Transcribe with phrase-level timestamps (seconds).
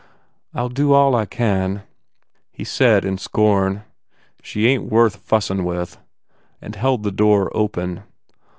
[0.55, 1.83] "I ll do all I can/?
[2.49, 3.83] He said in scorn,
[4.41, 5.99] "She ain t worth fussin with,"
[6.59, 8.01] and held the door open.